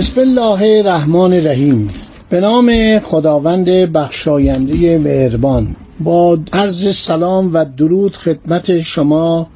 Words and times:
بسم 0.00 0.20
الله 0.20 0.78
الرحمن 0.78 1.32
الرحیم. 1.32 1.90
به 2.30 2.40
نام 2.40 2.98
خداوند 2.98 3.68
بخشاینده 3.68 4.98
مهربان. 4.98 5.76
با 6.00 6.38
عرض 6.52 6.96
سلام 6.96 7.50
و 7.54 7.64
درود 7.76 8.16
خدمت 8.16 8.80
شما 8.80 9.46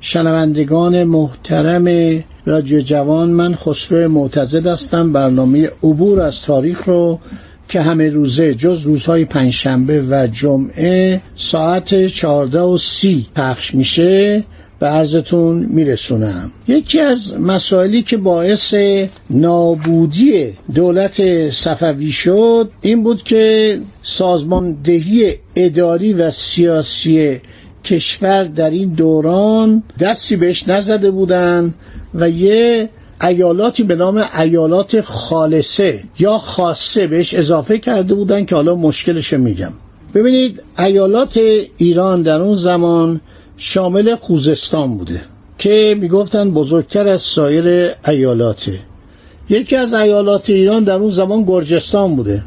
شنوندگان 0.00 1.04
محترم 1.04 1.88
رادیو 2.44 2.80
جوان 2.80 3.30
من 3.30 3.54
خسرو 3.54 4.08
معتزد 4.08 4.66
هستم. 4.66 5.12
برنامه 5.12 5.70
عبور 5.82 6.20
از 6.20 6.42
تاریخ 6.42 6.84
رو 6.84 7.18
که 7.68 7.80
همه 7.80 8.10
روزه 8.10 8.54
جز 8.54 8.80
روزهای 8.80 9.24
پنجشنبه 9.24 10.02
و 10.10 10.26
جمعه 10.32 11.20
ساعت 11.36 12.06
چهارده 12.06 12.60
و 12.60 12.76
سی 12.76 13.26
پخش 13.34 13.74
میشه. 13.74 14.44
به 14.84 14.90
عرضتون 14.90 15.66
میرسونم. 15.70 16.50
یکی 16.68 17.00
از 17.00 17.40
مسائلی 17.40 18.02
که 18.02 18.16
باعث 18.16 18.74
نابودی 19.30 20.52
دولت 20.74 21.50
صفوی 21.50 22.12
شد 22.12 22.70
این 22.80 23.02
بود 23.02 23.22
که 23.22 23.80
سازماندهی 24.02 25.34
اداری 25.56 26.12
و 26.12 26.30
سیاسی 26.30 27.40
کشور 27.84 28.42
در 28.42 28.70
این 28.70 28.88
دوران 28.88 29.82
دستی 30.00 30.36
بهش 30.36 30.68
نزده 30.68 31.10
بودن 31.10 31.74
و 32.14 32.30
یه 32.30 32.88
ایالاتی 33.22 33.82
به 33.82 33.94
نام 33.94 34.24
ایالات 34.38 35.00
خالصه 35.00 36.04
یا 36.18 36.38
خاصه 36.38 37.06
بهش 37.06 37.34
اضافه 37.34 37.78
کرده 37.78 38.14
بودن 38.14 38.44
که 38.44 38.54
حالا 38.54 38.74
مشکلشو 38.74 39.38
میگم. 39.38 39.72
ببینید 40.14 40.62
ایالات 40.78 41.40
ایران 41.76 42.22
در 42.22 42.40
اون 42.40 42.54
زمان 42.54 43.20
شامل 43.56 44.14
خوزستان 44.14 44.96
بوده 44.96 45.22
که 45.58 45.96
می‌گفتن 46.00 46.50
بزرگتر 46.50 47.08
از 47.08 47.22
سایر 47.22 47.90
ایالاته. 48.08 48.78
یکی 49.48 49.76
از 49.76 49.94
ایالات 49.94 50.50
ایران 50.50 50.84
در 50.84 50.94
اون 50.94 51.08
زمان 51.08 51.44
گرجستان 51.44 52.16
بوده 52.16 52.42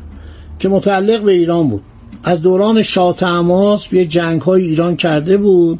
که 0.59 0.69
متعلق 0.69 1.21
به 1.21 1.31
ایران 1.31 1.69
بود. 1.69 1.81
از 2.23 2.41
دوران 2.41 2.83
شاه 2.83 3.15
تماس 3.15 3.93
یه 3.93 4.05
جنگ 4.05 4.41
های 4.41 4.63
ایران 4.63 4.95
کرده 4.95 5.37
بود 5.37 5.79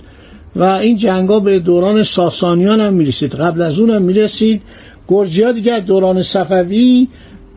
و 0.56 0.64
این 0.64 0.96
جنگ 0.96 1.30
ها 1.30 1.40
به 1.40 1.60
دوران 1.60 2.04
ساسانیان 2.04 2.82
هم 2.82 2.94
می‌رسید. 2.94 3.36
قبل 3.36 3.62
از 3.62 3.80
اون 3.80 3.90
هم 3.90 4.02
می‌رسید. 4.02 4.62
گرجی 5.08 5.44
ها 5.44 5.52
دیگه 5.52 5.80
دوران 5.80 6.22
صفوی 6.22 7.08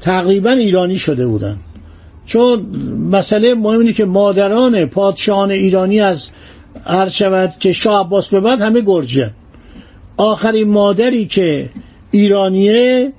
تقریبا 0.00 0.50
ایرانی 0.50 0.96
شده 0.96 1.26
بودن. 1.26 1.56
چون 2.26 2.60
مسئله 3.10 3.54
مهم 3.54 3.80
اینه 3.80 3.92
که 3.92 4.04
مادران 4.04 4.84
پادشاهان 4.84 5.50
ایرانی 5.50 6.00
از 6.00 6.28
عرض 6.86 7.12
شود 7.12 7.54
که 7.60 7.72
شاه 7.72 8.00
عباس 8.00 8.28
به 8.28 8.40
بعد 8.40 8.60
همه 8.60 8.80
گرجه. 8.80 9.30
آخرین 10.16 10.68
مادری 10.68 11.26
که 11.26 11.70
ایرانیه 12.10 13.12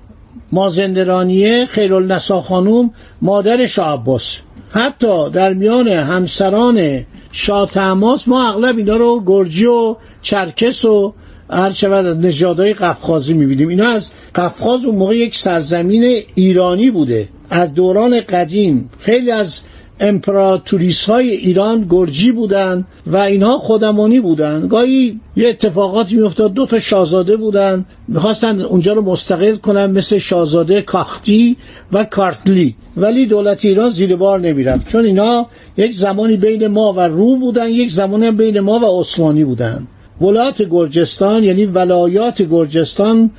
مازندرانیه 0.52 1.66
خیرالنسا 1.66 2.41
خانوم 2.41 2.94
مادر 3.22 3.67
شاه 3.67 3.94
عباس. 3.94 4.38
حتی 4.69 5.29
در 5.29 5.53
میان 5.53 5.88
همسران 5.88 7.06
شاه 7.31 7.72
تماس 7.72 8.28
ما 8.28 8.50
اغلب 8.50 8.78
اینا 8.78 8.95
رو 8.95 9.23
گرجی 9.25 9.66
و 9.66 9.95
چرکس 10.22 10.85
و 10.85 11.13
هر 11.50 11.72
شود 11.72 12.06
از 12.06 12.18
نژادهای 12.18 12.73
قفقازی 12.73 13.33
می‌بینیم. 13.33 13.68
اینا 13.68 13.89
از 13.89 14.12
قفقاز 14.35 14.85
اون 14.85 14.95
موقع 14.95 15.18
یک 15.18 15.35
سرزمین 15.35 16.23
ایرانی 16.35 16.91
بوده. 16.91 17.29
از 17.50 17.73
دوران 17.73 18.22
قدیم 18.22 18.89
خیلی 19.00 19.31
از 19.31 19.62
امپراتوریس 20.01 21.06
های 21.06 21.29
ایران 21.29 21.85
گرجی 21.89 22.31
بودن 22.31 22.85
و 23.07 23.17
اینها 23.17 23.57
خودمانی 23.57 24.19
بودن. 24.19 24.67
گاهی 24.67 25.19
یه 25.35 25.50
اتفاقاتی 25.50 26.16
میافتاد 26.16 26.53
دو 26.53 26.66
تا 26.66 26.79
شاهزاده 26.79 27.38
بودن 27.38 27.85
می‌خواستن 28.07 28.62
اونجا 28.62 28.94
رو 28.94 29.01
مستقل 29.01 29.56
کنن 29.56 29.91
مثل 29.91 30.17
شاهزاده 30.17 30.81
کاختی 30.81 31.57
و 31.91 32.03
کارتلی. 32.03 32.75
ولی 32.97 33.25
دولت 33.25 33.66
ایران 33.66 33.89
زیر 33.89 34.16
بار 34.16 34.39
نمی‌رفت. 34.39 34.88
چون 34.88 35.06
اینا 35.06 35.47
یک 35.78 35.95
زمانی 35.95 36.38
بین 36.38 36.68
ما 36.68 36.94
و 36.94 37.00
روم 37.00 37.39
بودن 37.39 37.69
یک 37.69 37.91
زمانی 37.91 38.31
بین 38.31 38.59
ما 38.59 38.79
و 38.79 39.00
عثمانی 39.00 39.44
بودن. 39.44 39.88
ولایت 40.22 40.62
گرجستان 40.62 41.44
یعنی 41.44 41.66
ولایات 41.66 42.41
گرجستان 42.41 43.31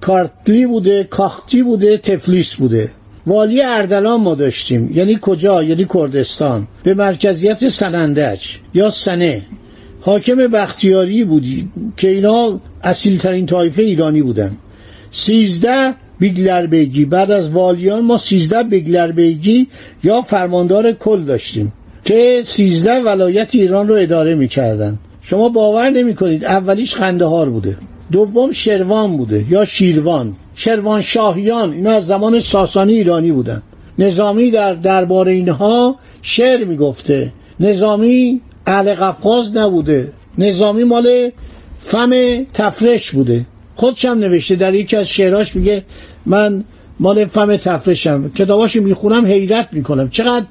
کارتلی 0.00 0.66
بوده 0.66 1.04
کاختی 1.04 1.62
بوده 1.62 1.96
تفلیس 1.96 2.54
بوده. 2.54 2.90
والی 3.28 3.62
اردلان 3.62 4.20
ما 4.20 4.34
داشتیم. 4.34 4.90
یعنی 4.94 5.18
کجا؟ 5.20 5.62
یعنی 5.62 5.86
کردستان. 5.94 6.68
به 6.82 6.94
مرکزیت 6.94 7.68
سنندج 7.68 8.46
یا 8.74 8.90
سنه. 8.90 9.42
حاکم 10.00 10.36
بختیاری 10.36 11.24
بودی 11.24 11.68
که 11.96 12.08
اینا 12.08 12.60
اصیلترین 12.82 13.46
طایفه 13.46 13.82
ایرانی 13.82 14.22
بودن. 14.22 14.56
سیزده 15.10 15.94
بیگلر 16.18 16.66
بیگی 16.66 17.04
بعد 17.04 17.30
از 17.30 17.50
والیان 17.50 18.04
ما 18.04 18.18
سیزده 18.18 18.62
بیگلر 18.62 19.12
بیگی 19.12 19.66
یا 20.04 20.22
فرماندار 20.22 20.92
کل 20.92 21.24
داشتیم 21.24 21.72
که 22.04 22.42
سیزده 22.44 23.00
ولایت 23.00 23.54
ایران 23.54 23.88
رو 23.88 23.94
اداره 23.94 24.34
می‌کردن. 24.34 24.98
شما 25.22 25.48
باور 25.48 25.90
نمی 25.90 26.14
کنید 26.14 26.44
اولیش 26.44 26.94
قندهار 26.94 27.50
بوده. 27.50 27.76
دوم 28.12 28.50
شروان 28.50 29.16
بوده 29.16 29.44
یا 29.50 29.64
شیروان. 29.64 30.34
شروان 30.54 31.02
شاهیان 31.02 31.72
اینا 31.72 31.90
از 31.90 32.06
زمان 32.06 32.40
ساسانی 32.40 32.94
ایرانی 32.94 33.32
بودن. 33.32 33.62
نظامی 33.98 34.50
در 34.50 34.74
درباره 34.74 35.32
اینها 35.32 35.96
شعر 36.22 36.64
می‌گفته. 36.64 37.32
نظامی 37.60 38.40
اهل 38.66 38.94
قفقاز 38.94 39.56
نبوده. 39.56 40.12
نظامی 40.38 40.84
مال 40.84 41.30
فم 41.80 42.12
تفرش 42.54 43.10
بوده. 43.10 43.46
خودشم 43.74 44.08
نوشته 44.08 44.54
در 44.56 44.74
یکی 44.74 44.96
از 44.96 45.08
شعراش 45.08 45.56
میگه 45.56 45.84
من 46.26 46.64
مال 47.00 47.24
فم 47.24 47.56
تفرشم. 47.56 48.30
کتاباشو 48.30 48.82
می‌خونم 48.82 49.26
حیرت 49.26 49.68
می‌کنم. 49.72 50.08
چقدر 50.08 50.46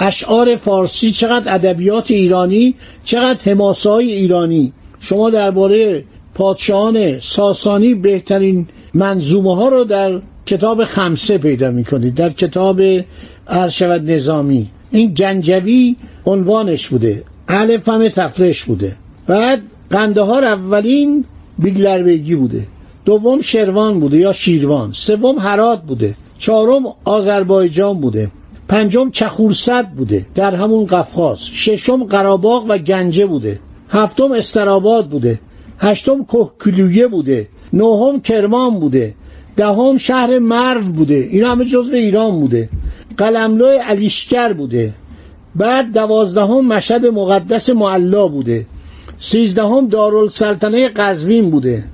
اشعار 0.00 0.56
فارسی 0.56 1.10
چقدر 1.10 1.54
ادبیات 1.54 2.10
ایرانی 2.10 2.74
چقدر 3.04 3.50
حماسای 3.50 4.12
ایرانی. 4.12 4.72
شما 5.00 5.30
درباره 5.30 6.04
پادشاهان 6.34 7.18
ساسانی 7.18 7.94
بهترین 7.94 8.66
منظومه 8.94 9.56
ها 9.56 9.68
رو 9.68 9.84
در 9.84 10.20
کتاب 10.46 10.84
خمسه 10.84 11.38
پیدا 11.38 11.70
می‌کنید 11.70 12.14
در 12.14 12.30
کتاب 12.30 12.80
ارشود 13.48 14.10
نظامی. 14.10 14.68
این 14.90 15.14
جنجوی 15.14 15.96
عنوانش 16.26 16.88
بوده 16.88 17.24
اهل 17.48 17.78
فم 17.78 18.08
تفرش 18.08 18.64
بوده. 18.64 18.96
بعد 19.26 19.62
قندهار 19.90 20.44
اولین 20.44 21.24
بیگلربیگی 21.58 22.34
بوده. 22.34 22.66
دوم 23.04 23.40
شروان 23.40 24.00
بوده 24.00 24.16
یا 24.16 24.32
شیروان. 24.32 24.92
سوم 24.92 25.38
هرات 25.38 25.82
بوده. 25.82 26.14
چهارم 26.38 26.82
آذربایجان 27.04 28.00
بوده. 28.00 28.30
پنجم 28.68 29.10
چخورسد 29.10 29.88
بوده. 29.88 30.26
در 30.34 30.54
همون 30.54 30.86
قفقاز. 30.86 31.46
ششم 31.46 32.04
قراباغ 32.04 32.66
و 32.68 32.78
گنجه 32.78 33.26
بوده. 33.26 33.60
هفتم 33.88 34.32
استراباد 34.32 35.08
بوده. 35.08 35.40
هشتم 35.80 36.24
کهکلویه 36.24 37.06
بوده. 37.06 37.48
نهم 37.72 38.20
کرمان 38.20 38.80
بوده. 38.80 39.14
دهم 39.56 39.96
شهر 39.96 40.38
مرو 40.38 40.80
بوده. 40.80 41.28
این 41.30 41.44
همه 41.44 41.64
جزو 41.64 41.94
ایران 41.94 42.30
بوده. 42.30 42.68
قلملو 43.16 43.66
علیشکر 43.66 44.52
بوده. 44.52 44.94
بعد 45.54 45.92
دوازدهم 45.92 46.66
مشهد 46.66 47.06
مقدس 47.06 47.70
معلا 47.70 48.28
بوده. 48.28 48.66
سیزدهم 49.18 49.88
دارالسلطنه 49.88 50.88
قزوین 50.88 51.50
بوده. 51.50 51.84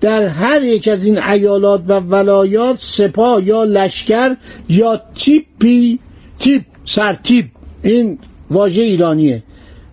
در 0.00 0.26
هر 0.26 0.62
یک 0.62 0.88
از 0.88 1.04
این 1.04 1.22
ایالات 1.22 1.82
و 1.88 2.00
ولایات 2.00 2.76
سپاه 2.76 3.44
یا 3.44 3.64
لشکر 3.64 4.36
یا 4.68 5.00
تیپی 5.14 5.98
تیپ 6.38 6.62
سرتیپ. 6.84 7.46
این 7.82 8.18
واژه 8.50 8.82
ایرانیه. 8.82 9.42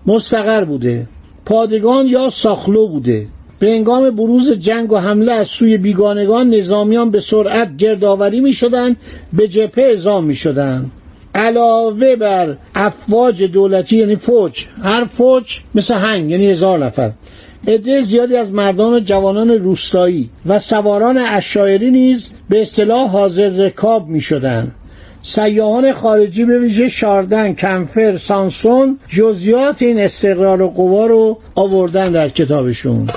مستقر 0.05 0.65
بوده. 0.65 1.07
پادگان 1.45 2.07
یا 2.07 2.29
ساخلو 2.29 2.87
بوده. 2.87 3.27
به 3.59 3.71
انگام 3.71 4.09
بروز 4.09 4.51
جنگ 4.51 4.91
و 4.91 4.97
حمله 4.97 5.31
از 5.31 5.47
سوی 5.47 5.77
بیگانگان 5.77 6.49
نظامیان 6.49 7.11
به 7.11 7.19
سرعت 7.19 7.77
گردآوری 7.77 8.39
می 8.39 8.53
شدن 8.53 8.95
به 9.33 9.47
جبهه 9.47 9.85
اعزام 9.85 10.23
می 10.23 10.35
شدن 10.35 10.91
علاوه 11.35 12.15
بر 12.15 12.57
افواج 12.75 13.43
دولتی 13.43 13.97
یعنی 13.97 14.15
فوج. 14.15 14.65
هر 14.81 15.03
فوج 15.03 15.59
مثل 15.75 15.95
هنگ 15.95 16.31
یعنی 16.31 16.47
هزار 16.47 16.85
نفر. 16.85 17.11
عده 17.67 18.01
زیادی 18.01 18.35
از 18.35 18.51
مردان 18.51 19.03
جوانان 19.03 19.49
روستایی 19.49 20.29
و 20.45 20.59
سواران 20.59 21.17
اشایری 21.17 21.91
نیز 21.91 22.29
به 22.49 22.61
اصطلاح 22.61 23.09
حاضر 23.09 23.49
رکاب 23.49 24.07
می 24.07 24.21
شدن. 24.21 24.71
سیاهان 25.27 25.91
خارجی 25.93 26.45
به 26.45 26.59
ویژه 26.59 26.87
شاردن، 26.87 27.53
کنفر، 27.53 28.17
سانسون 28.17 28.99
جزیات 29.07 29.81
این 29.81 29.99
استقرار 29.99 30.61
و 30.61 30.69
قوا 30.69 31.05
رو 31.05 31.37
آوردن 31.55 32.11
در 32.11 32.29
کتابشون. 32.29 33.07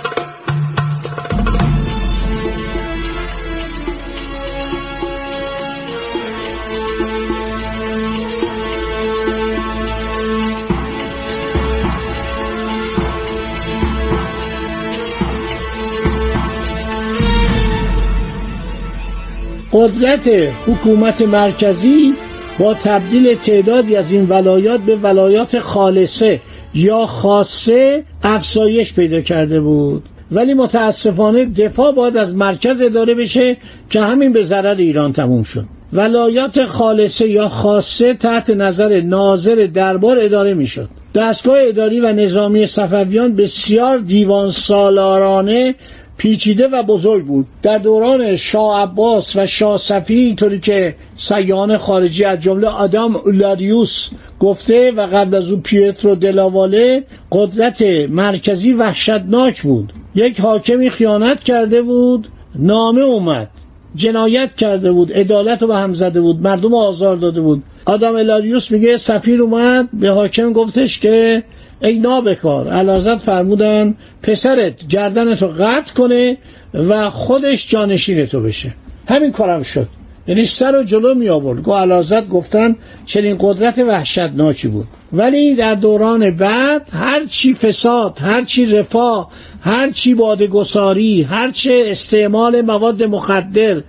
قدرت 19.79 20.29
حکومت 20.67 21.23
مرکزی 21.23 22.15
با 22.59 22.75
تبدیل 22.75 23.35
تعدادی 23.35 23.97
از 23.97 24.13
این 24.13 24.27
ولایات 24.29 24.81
به 24.81 24.97
ولایات 24.97 25.59
خالصه 25.59 26.41
یا 26.75 27.07
خاصه 27.07 28.05
افزایش 28.23 28.95
پیدا 28.95 29.21
کرده 29.21 29.61
بود. 29.61 30.03
ولی 30.33 30.55
متاسفانه 30.55 31.45
دفاع 31.45 31.93
باید 31.93 32.17
از 32.17 32.37
مرکز 32.37 32.81
اداره 32.81 33.15
بشه 33.15 33.57
که 33.91 34.01
همین 34.01 34.33
به 34.33 34.43
ضرر 34.43 34.75
ایران 34.75 35.13
تموم 35.13 35.43
شد. 35.43 35.65
ولایات 35.93 36.65
خالصه 36.65 37.29
یا 37.29 37.49
خاصه 37.49 38.15
تحت 38.15 38.51
نظر 38.51 39.01
ناظر 39.01 39.69
دربار 39.75 40.19
اداره 40.21 40.55
می‌شد. 40.55 40.89
دستگاه 41.15 41.59
اداری 41.61 42.01
و 42.01 42.13
نظامی 42.13 42.67
صفویان 42.67 43.35
بسیار 43.35 43.99
دیوان 43.99 44.51
سالارانه 44.51 45.75
پیچیده 46.19 46.69
و 46.69 46.83
بزرگ 46.83 47.25
بود. 47.25 47.47
در 47.63 47.79
دوران 47.79 48.37
شاه 48.37 48.83
عباس 48.83 49.37
و 49.37 49.47
شاه 49.47 49.77
صفی 49.77 50.15
اینطوری 50.15 50.61
که 50.61 50.95
سیان 51.17 51.77
خارجی 51.77 52.25
از 52.25 52.41
جمله 52.41 52.69
آدام 52.69 53.17
اولاریوس 53.17 54.11
گفته 54.41 54.93
و 54.93 55.07
قبل 55.07 55.35
از 55.35 55.51
او 55.51 55.57
پیترو 55.57 56.15
دلاواله 56.15 57.05
قدرت 57.33 57.83
مرکزی 58.11 58.73
وحشتناک 58.73 59.63
بود. 59.63 59.93
یک 60.15 60.41
حاکمی 60.41 60.91
خیانت 60.91 61.43
کرده 61.43 61.83
بود 61.83 62.29
نامه 62.55 63.01
اومد 63.01 63.49
جنایت 63.95 64.55
کرده 64.57 64.93
بود 64.93 65.13
عدالت 65.13 65.63
رو 65.63 65.69
به 65.69 65.77
هم 65.77 65.95
زده 65.95 66.21
بود 66.21 66.43
مردم 66.43 66.75
آزار 66.75 67.17
داده 67.17 67.41
بود. 67.41 67.63
آدم 67.87 68.17
الاریوس 68.17 68.71
میگه 68.71 68.97
سفیر 68.97 69.43
اومد 69.43 69.89
به 69.93 70.11
حاکم 70.11 70.53
گفتش 70.53 71.01
که 71.01 71.43
ای 71.83 71.99
نابکار 71.99 72.69
علازت 72.69 73.17
فرمودن 73.17 73.95
پسرت 74.23 74.89
گردنتو 74.89 75.47
قطع 75.47 75.93
کنه 75.95 76.39
و 76.75 77.11
خودش 77.11 77.69
جانشین 77.69 78.27
تو 78.27 78.41
بشه. 78.41 78.75
همین 79.09 79.33
کارم 79.33 79.63
شد. 79.63 79.89
یعنی 80.29 80.45
سر 80.45 80.81
و 80.81 80.83
جلو 80.83 81.15
می 81.15 81.29
آورد. 81.29 81.63
گو 81.63 81.73
علازت 81.73 82.29
گفتن 82.29 82.77
چنین 83.07 83.37
قدرت 83.41 83.79
وحشتناکی 83.79 84.69
بود. 84.69 84.87
ولی 85.13 85.55
در 85.55 85.75
دوران 85.75 86.31
بعد 86.31 86.89
هر 86.93 87.25
چی 87.25 87.55
فساد 87.55 88.19
هر 88.21 88.43
چی 88.43 88.67
رفاه 88.67 89.31
هر 89.61 89.91
چی 89.91 90.15
بادگساری 90.15 91.23
هر 91.23 91.51
چه 91.51 91.85
استعمال 91.87 92.61
مواد 92.61 93.03
مخدر 93.03 93.83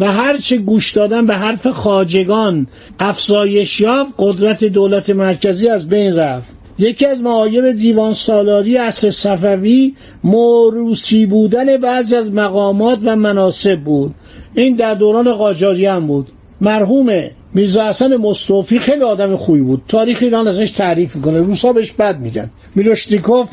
و 0.00 0.12
هر 0.12 0.36
چه 0.36 0.56
گوش 0.56 0.92
دادن 0.92 1.26
به 1.26 1.34
حرف 1.34 1.66
خاجگان 1.66 2.66
افزایش 3.00 3.80
یافت 3.80 4.14
قدرت 4.18 4.64
دولت 4.64 5.10
مرکزی 5.10 5.68
از 5.68 5.88
بین 5.88 6.16
رفت. 6.16 6.55
یکی 6.78 7.06
از 7.06 7.20
معایب 7.20 7.72
دیوان 7.72 8.12
سالاری 8.12 8.78
اصر 8.78 9.10
صفوی 9.10 9.94
موروسی 10.24 11.26
بودن 11.26 11.76
بعضی 11.76 12.16
از 12.16 12.32
مقامات 12.32 12.98
و 13.04 13.16
مناسب 13.16 13.80
بود. 13.80 14.14
این 14.54 14.76
در 14.76 14.94
دوران 14.94 15.32
قاجاری 15.32 15.86
هم 15.86 16.06
بود. 16.06 16.28
مرحوم 16.60 17.22
میرزا 17.54 17.88
حسن 17.88 18.16
مصطفی 18.16 18.78
خیلی 18.78 19.02
آدم 19.02 19.36
خوبی 19.36 19.60
بود. 19.60 19.82
تاریخ 19.88 20.18
ایران 20.22 20.48
ازش 20.48 20.70
تعریف 20.70 21.16
می‌کنه. 21.16 21.40
روسا 21.40 21.72
بهش 21.72 21.92
بد 21.92 22.20
میگن. 22.20 22.50
میلوشنیکوف 22.74 23.50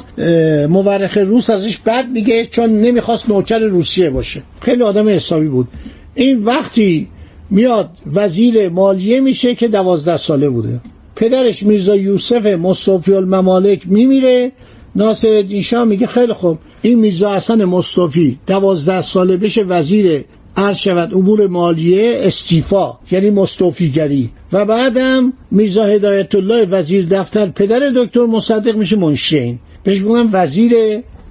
مورخ 0.70 1.18
روس 1.18 1.50
ازش 1.50 1.78
بد 1.78 2.10
میگه 2.10 2.46
چون 2.46 2.81
نمی‌خواست 2.81 3.30
نوکر 3.30 3.60
روسیه 3.60 4.10
باشه. 4.10 4.42
خیلی 4.62 4.84
آدم 4.84 5.10
حسابی 5.10 5.48
بود. 5.48 5.68
این 6.16 6.44
وقتی 6.44 7.08
میاد 7.50 7.90
وزیر 8.14 8.70
مالیه 8.70 9.20
میشه 9.20 9.56
که 9.56 9.68
دوازده 9.68 10.18
ساله 10.18 10.50
بوده. 10.50 10.80
پدرش 11.15 11.63
میرزا 11.63 11.95
یوسف 11.95 12.45
مصطفی 12.45 13.13
الممالک 13.13 13.81
میمیره. 13.86 14.51
ناصر 14.95 15.42
دیشا 15.42 15.86
میگه 15.86 16.07
خیلی 16.07 16.33
خوب. 16.33 16.57
این 16.81 17.00
میرزا 17.00 17.36
حسن 17.36 17.65
مصطفی 17.65 18.39
دوازده 18.48 19.01
ساله 19.01 19.38
بشه 19.38 19.63
وزیر 19.63 20.25
عرض 20.57 20.77
شود 20.77 21.13
امور 21.13 21.48
مالیه 21.48 22.19
استیفا 22.21 22.98
یعنی 23.12 23.30
مستوفیگری 23.30 24.30
و 24.51 24.65
بعدم 24.65 25.33
میرزا 25.51 25.86
هدایت 25.86 26.36
الله 26.36 26.65
وزیر 26.65 27.06
دفتر 27.06 27.45
پدر 27.50 27.80
دکتر 27.95 28.25
مصدق 28.25 28.75
میشه 28.75 28.95
منشین. 28.95 29.60
بهش 29.83 30.01
میگن 30.01 30.30
وزیر 30.31 30.74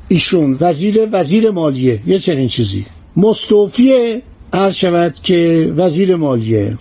ایشون 0.08 0.56
وزیر 0.61 1.08
وزیر 1.12 1.50
مالیه. 1.50 2.00
یه 2.06 2.19
چنین 2.19 2.49
چیزی. 2.49 2.84
مستوفی 3.17 4.23
عرض 4.52 4.75
شود 4.75 5.14
که 5.23 5.73
وزیر 5.76 6.17
مالیه. 6.17 6.76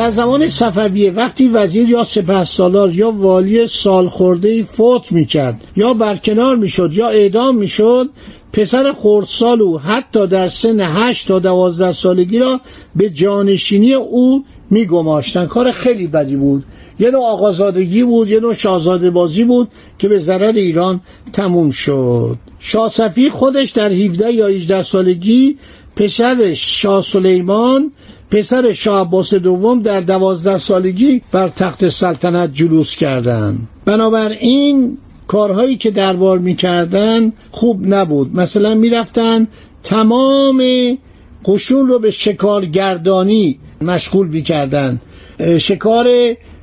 در 0.00 0.10
زمان 0.10 0.46
صفویه 0.46 1.10
وقتی 1.10 1.48
وزیر 1.48 1.88
یا 1.88 2.04
سپهسالار 2.04 2.94
یا 2.94 3.10
والی 3.10 3.66
سال 3.66 4.08
خورده 4.08 4.62
فوت 4.62 5.12
می‌کرد 5.12 5.60
یا 5.76 5.94
برکنار 5.94 6.56
می‌شد 6.56 6.90
یا 6.92 7.08
اعدام 7.08 7.56
می‌شد 7.56 8.10
پسر 8.52 8.92
خردسالو 8.92 9.78
حتی 9.78 10.26
در 10.26 10.48
سن 10.48 10.80
هشت 10.80 11.28
تا 11.28 11.38
دوازده 11.38 11.92
سالگی 11.92 12.38
را 12.38 12.60
به 12.96 13.10
جانشینی 13.10 13.94
او 13.94 14.44
میگماشتن 14.70 15.46
کار 15.46 15.72
خیلی 15.72 16.06
بدی 16.06 16.36
بود. 16.36 16.64
یه 16.98 17.10
نوع 17.10 17.24
آقازادگی 17.24 18.04
بود 18.04 18.30
یه 18.30 18.40
نوع 18.40 18.54
شاهزاده 18.54 19.10
بازی 19.10 19.44
بود 19.44 19.68
که 19.98 20.08
به 20.08 20.18
ضرر 20.18 20.52
ایران 20.52 21.00
تموم 21.32 21.70
شد. 21.70 22.36
شاه 22.58 22.88
صفی 22.88 23.30
خودش 23.30 23.70
در 23.70 23.92
17 23.92 24.32
یا 24.32 24.46
18 24.46 24.82
سالگی 24.82 25.58
پسرش 25.96 26.82
شاه 26.82 27.02
سلیمان 27.02 27.92
پسر 28.30 28.72
شاه 28.72 29.00
عباس 29.00 29.34
دوم 29.34 29.82
در 29.82 30.00
دوازده 30.00 30.58
سالگی 30.58 31.22
بر 31.32 31.48
تخت 31.48 31.88
سلطنت 31.88 32.54
جلوس 32.54 32.96
کردند 32.96 33.68
بنابراین 33.84 34.98
کارهایی 35.26 35.76
که 35.76 35.90
دربار 35.90 36.38
می‌کردن 36.38 37.32
خوب 37.50 37.94
نبود. 37.94 38.36
مثلا 38.36 38.74
می‌رفتن 38.74 39.48
تمام 39.82 40.62
قشون 41.44 41.88
رو 41.88 41.98
به 41.98 42.10
شکارگردانی 42.10 43.58
مشغول 43.80 44.26
می‌کردن. 44.26 45.00
شکار 45.58 46.08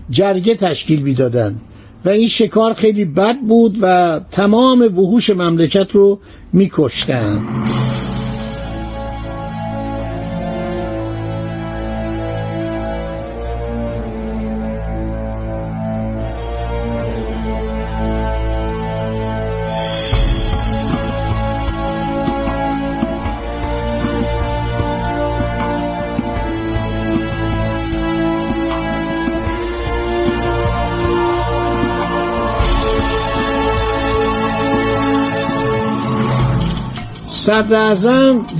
جرگه 0.10 0.56
تشکیل 0.56 1.02
می‌دادن. 1.02 1.56
و 2.06 2.10
این 2.10 2.28
شکار 2.28 2.74
خیلی 2.74 3.06
بد 3.06 3.40
بود 3.40 3.78
و 3.82 4.20
تمام 4.32 4.82
وحوش 4.82 5.30
مملکت 5.30 5.92
رو 5.92 6.20
میکشتن. 6.54 7.46
صدر 37.48 37.96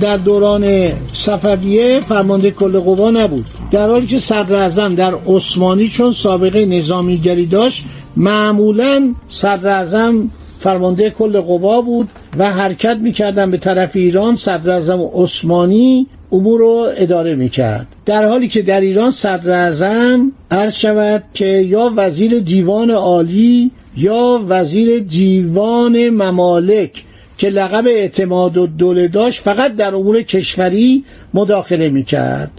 در 0.00 0.16
دوران 0.16 0.92
صفویه 1.12 2.00
فرمانده 2.00 2.50
کل 2.50 2.78
قوا 2.78 3.10
نبود. 3.10 3.46
در 3.70 3.88
حالی 3.88 4.06
که 4.06 4.18
صدر 4.18 4.88
در 4.88 5.14
عثمانی 5.26 5.88
چون 5.88 6.12
سابقه 6.12 6.66
نظامیگری 6.66 7.46
داشت 7.46 7.84
معمولا 8.16 9.14
صدر 9.28 10.12
فرمانده 10.60 11.10
کل 11.10 11.40
قوا 11.40 11.80
بود 11.80 12.08
و 12.38 12.52
حرکت 12.52 12.96
می‌کردن 12.96 13.50
به 13.50 13.56
طرف 13.56 13.90
ایران. 13.94 14.34
صدر 14.34 14.98
عثمانی 15.14 16.06
امور 16.32 16.60
رو 16.60 16.86
اداره 16.96 17.34
می‌کرد. 17.34 17.86
در 18.06 18.28
حالی 18.28 18.48
که 18.48 18.62
در 18.62 18.80
ایران 18.80 19.10
صدر 19.10 19.50
اعظم 19.50 20.32
عرض 20.50 20.74
شود 20.74 21.24
که 21.34 21.46
یا 21.46 21.92
وزیر 21.96 22.38
دیوان 22.38 22.90
عالی 22.90 23.70
یا 23.96 24.40
وزیر 24.48 24.98
دیوان 24.98 26.10
ممالک 26.10 27.04
که 27.38 27.48
لقب 27.48 27.86
اعتماد 27.86 28.56
و 28.56 28.66
دوله 28.66 29.08
داشت 29.08 29.40
فقط 29.40 29.76
در 29.76 29.94
امور 29.94 30.22
کشوری 30.22 31.04
مداخله 31.34 31.88
می‌کرد. 31.88 32.50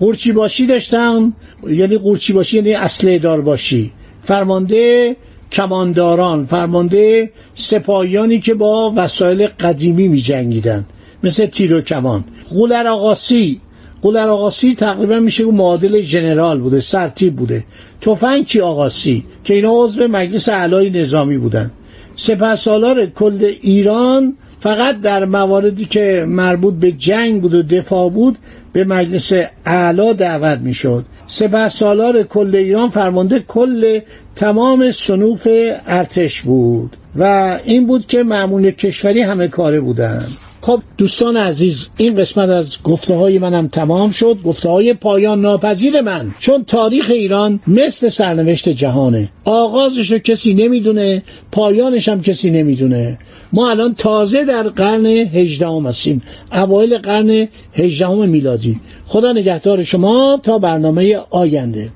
قورچی 0.00 0.32
باشی 0.32 0.66
داشتم 0.66 1.32
یعنی 1.68 1.98
قورچی 1.98 2.32
باشی 2.32 2.56
یعنی 2.56 2.74
اصله 2.74 3.18
دار 3.18 3.40
باشی 3.40 3.92
فرمانده 4.20 5.16
کمانداران 5.52 6.46
فرمانده 6.46 7.30
سپاهیانی 7.54 8.40
که 8.40 8.54
با 8.54 8.92
وسایل 8.96 9.46
قدیمی 9.46 10.08
می 10.08 10.18
جنگیدن 10.18 10.84
مثل 11.22 11.46
تیر 11.46 11.74
و 11.74 11.80
کمان. 11.80 12.24
غولر 12.50 12.86
آقاسی 12.86 13.60
غولر 14.02 14.28
آقاسی 14.28 14.74
تقریبا 14.74 15.18
میشه 15.18 15.44
معادل 15.44 16.00
ژنرال 16.00 16.60
بوده 16.60 16.80
سرتیب 16.80 17.36
بوده. 17.36 17.64
تفنگچی 18.00 18.60
آقاسی؟ 18.60 19.24
که 19.44 19.54
اینا 19.54 19.70
عضو 19.72 20.08
مجلس 20.08 20.48
اعلای 20.48 20.90
نظامی 20.90 21.38
بودن. 21.38 21.70
سپه 22.16 22.56
سالار 22.56 23.06
کل 23.06 23.52
ایران 23.62 24.36
فقط 24.60 25.00
در 25.00 25.24
مواردی 25.24 25.84
که 25.84 26.24
مربوط 26.28 26.74
به 26.74 26.92
جنگ 26.92 27.42
بود 27.42 27.54
و 27.54 27.62
دفاع 27.62 28.10
بود 28.10 28.38
به 28.72 28.84
مجلس 28.84 29.32
اعلا 29.66 30.12
دعوت 30.12 30.58
می‌شد. 30.58 31.04
سپه 31.26 31.68
سالار 31.68 32.22
کل 32.22 32.56
ایران 32.56 32.88
فرمانده 32.88 33.40
کل 33.40 34.00
تمام 34.36 34.90
سنوف 34.90 35.48
ارتش 35.86 36.42
بود 36.42 36.96
و 37.16 37.58
این 37.64 37.86
بود 37.86 38.06
که 38.06 38.22
معمول 38.22 38.70
کشوری 38.70 39.22
همه 39.22 39.48
کاره 39.48 39.80
بودند. 39.80 40.32
خب 40.64 40.82
دوستان 40.98 41.36
عزیز 41.36 41.88
این 41.96 42.14
قسمت 42.14 42.48
از 42.48 42.76
گفته 42.84 43.14
های 43.14 43.38
منم 43.38 43.68
تمام 43.68 44.10
شد. 44.10 44.38
گفته 44.44 44.68
های 44.68 44.94
پایان 44.94 45.40
ناپذیر 45.40 46.00
من. 46.00 46.34
چون 46.40 46.64
تاریخ 46.64 47.10
ایران 47.10 47.60
مثل 47.66 48.08
سرنوشت 48.08 48.68
جهانه. 48.68 49.28
آغازش 49.44 50.12
رو 50.12 50.18
کسی 50.18 50.54
نمی‌دونه 50.54 51.22
پایانش 51.52 52.08
هم 52.08 52.20
کسی 52.20 52.50
نمی‌دونه. 52.50 53.18
ما 53.52 53.70
الان 53.70 53.94
تازه 53.94 54.44
در 54.44 54.62
قرن 54.62 55.06
هجدهم 55.06 55.86
هستیم. 55.86 56.22
اوایل 56.52 56.98
قرن 56.98 57.48
هجدهم 57.74 58.28
میلادی. 58.28 58.80
خدا 59.06 59.32
نگهدار 59.32 59.82
شما 59.82 60.40
تا 60.42 60.58
برنامه 60.58 61.18
آینده. 61.30 61.92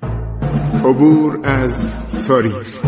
عبور 0.84 1.40
از 1.44 1.88
تاریخ. 2.26 2.87